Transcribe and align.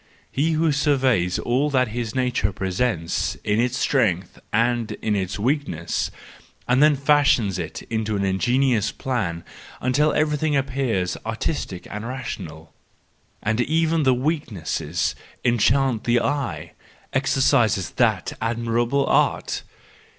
He 0.31 0.53
who 0.53 0.71
surveys 0.71 1.37
all 1.37 1.69
that 1.69 1.89
his 1.89 2.15
nature 2.15 2.51
presents 2.51 3.35
in 3.43 3.59
its 3.59 3.77
strength 3.77 4.39
and 4.51 4.93
in 4.93 5.15
its 5.15 5.37
weakness, 5.37 6.09
and 6.67 6.81
then 6.81 6.95
fashions 6.95 7.59
it 7.59 7.83
into 7.83 8.15
an 8.15 8.25
ingenious 8.25 8.91
plan, 8.91 9.43
until 9.79 10.11
everything 10.13 10.55
appears 10.55 11.17
artistic 11.23 11.85
and 11.91 12.03
rational, 12.07 12.73
and 13.43 13.61
even 13.61 14.01
the 14.01 14.15
weaknesses 14.15 15.13
enchant 15.45 16.05
the 16.05 16.19
eye—exercises 16.19 17.91
that 17.91 18.33
admirable 18.41 19.05
art. 19.05 19.61